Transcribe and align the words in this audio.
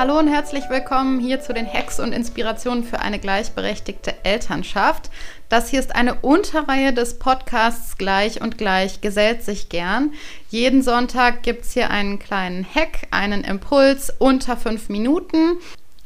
Hallo 0.00 0.18
und 0.18 0.28
herzlich 0.28 0.64
willkommen 0.70 1.20
hier 1.20 1.42
zu 1.42 1.52
den 1.52 1.70
Hacks 1.70 2.00
und 2.00 2.14
Inspirationen 2.14 2.84
für 2.84 3.00
eine 3.00 3.18
gleichberechtigte 3.18 4.14
Elternschaft. 4.24 5.10
Das 5.50 5.68
hier 5.68 5.78
ist 5.78 5.94
eine 5.94 6.14
Unterreihe 6.14 6.94
des 6.94 7.18
Podcasts 7.18 7.98
Gleich 7.98 8.40
und 8.40 8.56
Gleich 8.56 9.02
gesellt 9.02 9.42
sich 9.42 9.68
gern. 9.68 10.14
Jeden 10.48 10.80
Sonntag 10.80 11.42
gibt 11.42 11.66
es 11.66 11.72
hier 11.72 11.90
einen 11.90 12.18
kleinen 12.18 12.64
Hack, 12.64 13.08
einen 13.10 13.44
Impuls 13.44 14.10
unter 14.18 14.56
fünf 14.56 14.88
Minuten. 14.88 15.58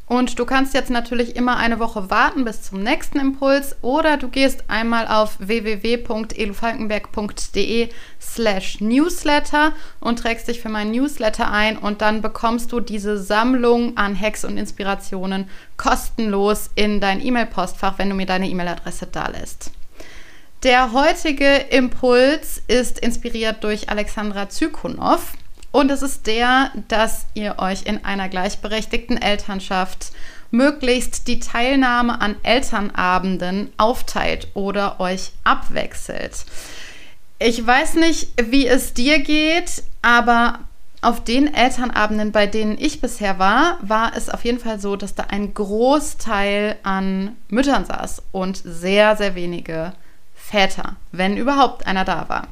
Und 0.07 0.39
du 0.39 0.45
kannst 0.45 0.75
jetzt 0.75 0.91
natürlich 0.91 1.34
immer 1.34 1.57
eine 1.57 1.79
Woche 1.79 2.11
warten 2.11 2.45
bis 2.45 2.61
zum 2.61 2.82
nächsten 2.82 3.18
Impuls 3.18 3.75
oder 3.80 4.18
du 4.18 4.29
gehst 4.29 4.64
einmal 4.68 5.09
auf 5.09 5.39
www.elufalkenberg.de 5.39 7.89
slash 8.21 8.82
newsletter 8.82 9.72
und 10.00 10.18
trägst 10.18 10.48
dich 10.48 10.61
für 10.61 10.68
meinen 10.68 10.90
Newsletter 10.90 11.50
ein 11.50 11.79
und 11.79 12.03
dann 12.03 12.21
bekommst 12.21 12.71
du 12.72 12.80
diese 12.80 13.17
Sammlung 13.17 13.96
an 13.96 14.21
Hacks 14.21 14.44
und 14.44 14.58
Inspirationen 14.58 15.49
kostenlos 15.79 16.68
in 16.75 17.00
dein 17.00 17.25
E-Mail-Postfach, 17.25 17.94
wenn 17.96 18.11
du 18.11 18.14
mir 18.14 18.27
deine 18.27 18.50
E-Mail-Adresse 18.50 19.07
da 19.07 19.29
lässt. 19.29 19.71
Der 20.64 20.93
heutige 20.93 21.57
Impuls 21.71 22.61
ist 22.68 22.99
inspiriert 22.99 23.64
durch 23.64 23.89
Alexandra 23.89 24.50
Zykonow. 24.50 25.32
Und 25.75 25.91
es 25.91 26.03
ist 26.03 26.29
der, 26.29 26.71
dass 26.87 27.27
ihr 27.35 27.57
euch 27.59 27.83
in 27.83 28.05
einer 28.05 28.29
gleichberechtigten 28.29 29.21
Elternschaft 29.21 30.13
möglichst 30.53 31.27
die 31.27 31.41
Teilnahme 31.41 32.20
an 32.20 32.37
Elternabenden 32.45 33.73
aufteilt 33.77 34.47
oder 34.55 35.00
euch 35.00 35.33
abwechselt. 35.42 36.45
Ich 37.41 37.67
weiß 37.67 37.95
nicht, 37.95 38.28
wie 38.41 38.69
es 38.69 38.95
dir 38.95 39.19
geht, 39.19 39.83
aber 40.00 40.61
auf 41.03 41.25
den 41.25 41.53
Elternabenden, 41.53 42.31
bei 42.31 42.47
denen 42.47 42.78
ich 42.78 43.00
bisher 43.00 43.41
war, 43.41 43.78
war 43.83 44.12
es 44.16 44.31
auf 44.31 44.44
jeden 44.44 44.61
Fall 44.61 44.78
so, 44.78 44.94
dass 44.94 45.16
da 45.16 45.25
ein 45.25 45.55
Großteil 45.55 46.77
an 46.84 47.34
Müttern 47.48 47.84
saß 47.84 48.22
und 48.31 48.62
sehr, 48.64 49.16
sehr 49.16 49.34
wenige 49.34 49.92
Väter, 50.36 50.94
wenn 51.11 51.36
überhaupt 51.36 51.88
einer 51.88 52.05
da 52.05 52.28
war. 52.28 52.47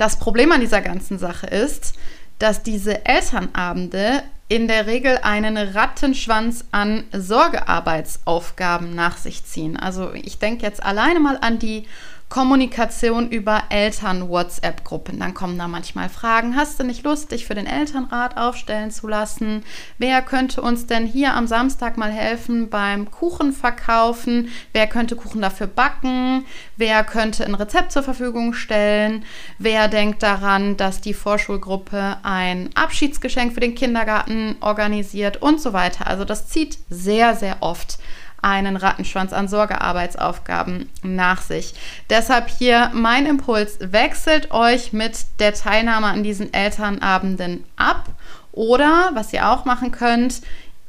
Das 0.00 0.16
Problem 0.16 0.50
an 0.50 0.62
dieser 0.62 0.80
ganzen 0.80 1.18
Sache 1.18 1.46
ist, 1.46 1.92
dass 2.38 2.62
diese 2.62 3.04
Elternabende 3.04 4.22
in 4.48 4.66
der 4.66 4.86
Regel 4.86 5.18
einen 5.22 5.58
Rattenschwanz 5.58 6.64
an 6.72 7.04
Sorgearbeitsaufgaben 7.12 8.94
nach 8.94 9.18
sich 9.18 9.44
ziehen. 9.44 9.76
Also 9.76 10.14
ich 10.14 10.38
denke 10.38 10.64
jetzt 10.64 10.82
alleine 10.82 11.20
mal 11.20 11.36
an 11.42 11.58
die 11.58 11.86
Kommunikation 12.30 13.28
über 13.28 13.64
Eltern-WhatsApp-Gruppen. 13.70 15.18
Dann 15.18 15.34
kommen 15.34 15.58
da 15.58 15.66
manchmal 15.66 16.08
Fragen. 16.08 16.54
Hast 16.54 16.78
du 16.78 16.84
nicht 16.84 17.02
Lust, 17.02 17.32
dich 17.32 17.44
für 17.44 17.56
den 17.56 17.66
Elternrat 17.66 18.36
aufstellen 18.36 18.92
zu 18.92 19.08
lassen? 19.08 19.64
Wer 19.98 20.22
könnte 20.22 20.62
uns 20.62 20.86
denn 20.86 21.06
hier 21.06 21.34
am 21.34 21.48
Samstag 21.48 21.96
mal 21.96 22.12
helfen 22.12 22.70
beim 22.70 23.10
Kuchen 23.10 23.52
verkaufen? 23.52 24.48
Wer 24.72 24.86
könnte 24.86 25.16
Kuchen 25.16 25.42
dafür 25.42 25.66
backen? 25.66 26.44
Wer 26.76 27.02
könnte 27.02 27.44
ein 27.44 27.56
Rezept 27.56 27.90
zur 27.90 28.04
Verfügung 28.04 28.54
stellen? 28.54 29.24
Wer 29.58 29.88
denkt 29.88 30.22
daran, 30.22 30.76
dass 30.76 31.00
die 31.00 31.14
Vorschulgruppe 31.14 32.18
ein 32.22 32.70
Abschiedsgeschenk 32.76 33.54
für 33.54 33.60
den 33.60 33.74
Kindergarten 33.74 34.54
organisiert 34.60 35.42
und 35.42 35.60
so 35.60 35.72
weiter? 35.72 36.06
Also 36.06 36.24
das 36.24 36.46
zieht 36.46 36.78
sehr, 36.88 37.34
sehr 37.34 37.56
oft 37.58 37.98
einen 38.42 38.76
Rattenschwanz 38.76 39.32
an 39.32 39.48
Sorgearbeitsaufgaben 39.48 40.88
nach 41.02 41.42
sich. 41.42 41.74
Deshalb 42.08 42.48
hier 42.48 42.90
mein 42.94 43.26
Impuls, 43.26 43.78
wechselt 43.80 44.50
euch 44.50 44.92
mit 44.92 45.18
der 45.38 45.54
Teilnahme 45.54 46.06
an 46.06 46.22
diesen 46.22 46.52
Elternabenden 46.52 47.64
ab 47.76 48.06
oder 48.52 49.10
was 49.14 49.32
ihr 49.32 49.48
auch 49.50 49.64
machen 49.64 49.92
könnt, 49.92 50.42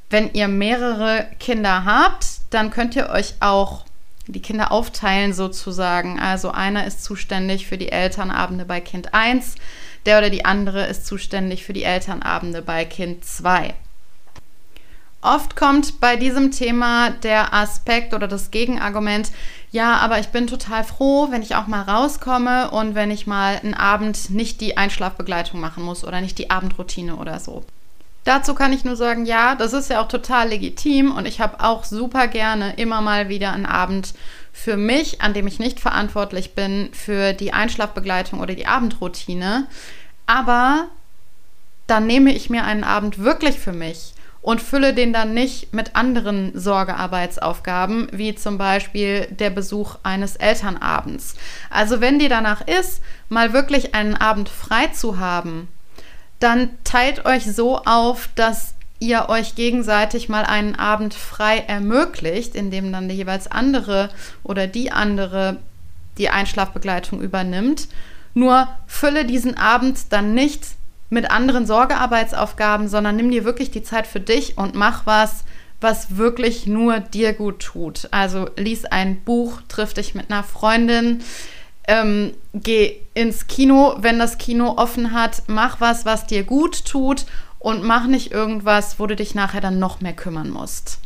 wenn 0.10 0.34
ihr 0.34 0.48
mehrere 0.48 1.28
Kinder 1.40 1.86
habt, 1.86 2.26
dann 2.50 2.70
könnt 2.70 2.96
ihr 2.96 3.10
euch 3.10 3.36
auch 3.40 3.86
die 4.28 4.42
Kinder 4.42 4.72
aufteilen 4.72 5.34
sozusagen. 5.34 6.20
Also 6.20 6.52
einer 6.52 6.86
ist 6.86 7.04
zuständig 7.04 7.68
für 7.68 7.78
die 7.78 7.92
Elternabende 7.92 8.66
bei 8.66 8.82
Kind 8.82 9.14
1, 9.14 9.56
der 10.06 10.18
oder 10.18 10.30
die 10.30 10.46
andere 10.46 10.86
ist 10.86 11.06
zuständig 11.06 11.64
für 11.64 11.74
die 11.74 11.84
Elternabende 11.84 12.62
bei 12.62 12.86
Kind 12.86 13.26
2. 13.26 13.74
Oft 15.22 15.56
kommt 15.56 16.00
bei 16.00 16.16
diesem 16.16 16.50
Thema 16.50 17.12
der 17.12 17.54
Aspekt 17.54 18.16
oder 18.16 18.28
das 18.28 18.50
Gegenargument, 18.50 19.32
ja, 19.70 19.98
aber 19.98 20.20
ich 20.20 20.30
bin 20.30 20.48
total 20.48 20.84
froh, 20.84 21.28
wenn 21.30 21.44
ich 21.44 21.56
auch 21.56 21.68
mal 21.68 21.84
rauskomme 21.84 22.72
und 22.72 22.96
wenn 22.96 23.12
ich 23.12 23.28
mal 23.28 23.58
einen 23.58 23.76
Abend 23.76 24.32
nicht 24.32 24.62
die 24.62 24.78
Einschlafbegleitung 24.78 25.60
machen 25.60 25.84
muss 25.84 26.04
oder 26.04 26.22
nicht 26.22 26.40
die 26.40 26.50
Abendroutine 26.50 27.16
oder 27.16 27.40
so. 27.40 27.64
Dazu 28.24 28.56
kann 28.56 28.74
ich 28.74 28.84
nur 28.84 28.96
sagen, 28.96 29.26
ja, 29.26 29.56
das 29.56 29.74
ist 29.74 29.90
ja 29.90 30.02
auch 30.02 30.08
total 30.08 30.50
legitim 30.50 31.16
und 31.16 31.28
ich 31.28 31.40
habe 31.40 31.60
auch 31.60 31.84
super 31.84 32.28
gerne 32.28 32.74
immer 32.76 33.02
mal 33.02 33.30
wieder 33.30 33.52
einen 33.52 33.66
Abend 33.68 34.14
für 34.52 34.76
mich, 34.76 35.22
an 35.22 35.34
dem 35.34 35.48
ich 35.48 35.60
nicht 35.60 35.80
verantwortlich 35.80 36.54
bin 36.56 36.90
für 36.94 37.34
die 37.34 37.54
Einschlafbegleitung 37.54 38.40
oder 38.40 38.56
die 38.56 38.68
Abendroutine. 38.68 39.68
Aber 40.26 40.88
dann 41.88 42.08
nehme 42.08 42.34
ich 42.34 42.50
mir 42.50 42.64
einen 42.64 42.84
Abend 42.84 43.20
wirklich 43.20 43.60
für 43.60 43.74
mich 43.74 44.14
und 44.42 44.62
fülle 44.62 44.94
den 44.94 45.14
dann 45.14 45.34
nicht 45.34 45.74
mit 45.74 45.96
anderen 45.96 46.52
Sorgearbeitsaufgaben, 46.58 48.08
wie 48.12 48.34
zum 48.36 48.58
Beispiel 48.58 49.28
der 49.28 49.52
Besuch 49.52 49.98
eines 50.04 50.36
Elternabends. 50.36 51.36
Also 51.70 52.02
wenn 52.02 52.20
dir 52.20 52.30
danach 52.30 52.66
ist, 52.68 53.02
mal 53.30 53.54
wirklich 53.54 53.94
einen 53.94 54.16
Abend 54.16 54.50
frei 54.50 54.88
zu 54.88 55.20
haben, 55.20 55.68
dann 56.40 56.70
teilt 56.84 57.26
euch 57.26 57.46
so 57.46 57.78
auf, 57.78 58.30
dass 58.36 58.74
ihr 59.00 59.30
euch 59.30 59.56
gegenseitig 59.56 60.30
mal 60.30 60.44
einen 60.44 60.76
Abend 60.76 61.14
frei 61.14 61.60
ermöglicht, 61.60 62.56
indem 62.56 62.92
dann 62.92 63.10
die 63.10 63.16
jeweils 63.16 63.48
andere 63.48 64.10
oder 64.44 64.68
die 64.68 64.92
andere 64.92 65.58
die 66.18 66.30
Einschlafbegleitung 66.30 67.22
übernimmt. 67.22 67.88
Nur 68.34 68.68
fülle 68.88 69.26
diesen 69.26 69.58
Abend 69.58 70.12
dann 70.12 70.34
nicht 70.34 70.66
mit 71.12 71.30
anderen 71.30 71.68
Sorgearbeitsaufgaben, 71.68 72.88
sondern 72.88 73.18
nimm 73.18 73.30
dir 73.30 73.44
wirklich 73.44 73.70
die 73.70 73.84
Zeit 73.84 74.08
für 74.08 74.22
dich 74.22 74.58
und 74.58 74.74
mach 74.76 75.06
was, 75.06 75.44
was 75.82 76.16
wirklich 76.16 76.68
nur 76.68 77.00
dir 77.00 77.34
gut 77.34 77.60
tut. 77.60 78.08
Also 78.12 78.50
lies 78.56 78.86
ein 78.86 79.22
Buch, 79.22 79.62
triff 79.68 79.94
dich 79.94 80.16
mit 80.16 80.32
einer 80.32 80.44
Freundin, 80.44 81.22
ähm, 81.88 82.34
geh 82.54 82.96
ins 83.14 83.48
Kino, 83.48 83.96
wenn 84.00 84.20
das 84.20 84.38
Kino 84.38 84.78
offen 84.78 85.12
hat, 85.12 85.44
mach 85.48 85.82
was, 85.82 86.06
was 86.06 86.28
dir 86.28 86.44
gut 86.44 86.86
tut 86.86 87.26
und 87.60 87.84
mach 87.84 88.08
nicht 88.08 88.32
irgendwas, 88.32 88.98
wo 88.98 89.06
du 89.06 89.16
dich 89.16 89.36
nachher 89.36 89.62
dann 89.62 89.80
noch 89.80 90.00
mehr 90.00 90.14
kümmern 90.14 90.50
musst. 90.50 91.00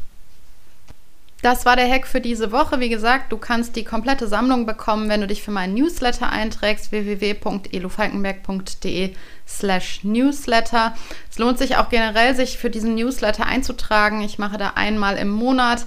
Das 1.46 1.64
war 1.64 1.76
der 1.76 1.88
Hack 1.88 2.08
für 2.08 2.22
diese 2.22 2.52
Woche. 2.52 2.80
Wie 2.80 2.90
gesagt, 2.90 3.32
du 3.32 3.38
kannst 3.38 3.76
die 3.76 3.84
komplette 3.84 4.28
Sammlung 4.28 4.66
bekommen, 4.66 5.10
wenn 5.10 5.22
du 5.22 5.28
dich 5.28 5.44
für 5.44 5.52
meinen 5.52 5.76
Newsletter 5.76 6.32
einträgst, 6.32 6.92
www.elufalkenberg.de 6.92 9.14
slash 9.48 10.04
newsletter. 10.04 10.96
Es 11.30 11.38
lohnt 11.38 11.60
sich 11.60 11.78
auch 11.78 11.90
generell, 11.90 12.34
sich 12.34 12.58
für 12.58 12.72
diesen 12.72 12.96
Newsletter 12.96 13.46
einzutragen. 13.46 14.24
Ich 14.24 14.40
mache 14.40 14.58
da 14.58 14.72
einmal 14.74 15.18
im 15.18 15.30
Monat 15.30 15.86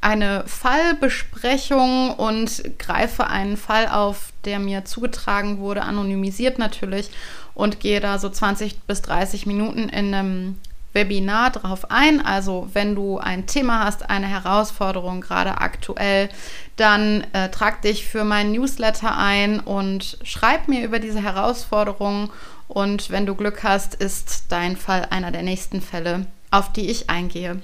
eine 0.00 0.42
Fallbesprechung 0.48 2.10
und 2.10 2.64
greife 2.80 3.28
einen 3.28 3.56
Fall 3.56 3.86
auf, 3.86 4.32
der 4.44 4.58
mir 4.58 4.86
zugetragen 4.86 5.58
wurde, 5.58 5.82
anonymisiert 5.82 6.58
natürlich, 6.58 7.10
und 7.54 7.78
gehe 7.78 8.00
da 8.00 8.18
so 8.18 8.28
20 8.28 8.80
bis 8.80 9.02
30 9.02 9.46
Minuten 9.46 9.88
in 9.88 10.12
einem 10.12 10.56
Webinar 10.96 11.50
drauf 11.50 11.92
ein. 11.92 12.20
Also 12.20 12.68
wenn 12.72 12.96
du 12.96 13.18
ein 13.18 13.46
Thema 13.46 13.84
hast, 13.84 14.10
eine 14.10 14.26
Herausforderung 14.26 15.20
gerade 15.20 15.58
aktuell, 15.58 16.28
dann 16.74 17.24
äh, 17.32 17.50
trag 17.50 17.82
dich 17.82 18.04
für 18.04 18.24
meinen 18.24 18.50
Newsletter 18.50 19.16
ein 19.16 19.60
und 19.60 20.18
schreib 20.24 20.66
mir 20.66 20.84
über 20.84 20.98
diese 20.98 21.22
Herausforderung. 21.22 22.30
Und 22.66 23.10
wenn 23.10 23.26
du 23.26 23.36
Glück 23.36 23.62
hast, 23.62 23.94
ist 23.94 24.46
dein 24.48 24.76
Fall 24.76 25.06
einer 25.10 25.30
der 25.30 25.44
nächsten 25.44 25.80
Fälle, 25.80 26.26
auf 26.50 26.72
die 26.72 26.90
ich 26.90 27.08
eingehe. 27.08 27.62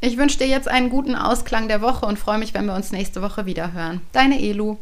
Ich 0.00 0.16
wünsche 0.16 0.38
dir 0.38 0.46
jetzt 0.46 0.68
einen 0.68 0.90
guten 0.90 1.16
Ausklang 1.16 1.66
der 1.66 1.80
Woche 1.80 2.06
und 2.06 2.18
freue 2.18 2.38
mich, 2.38 2.54
wenn 2.54 2.66
wir 2.66 2.74
uns 2.74 2.92
nächste 2.92 3.22
Woche 3.22 3.46
wieder 3.46 3.72
hören. 3.72 4.02
Deine 4.12 4.40
Elu. 4.40 4.76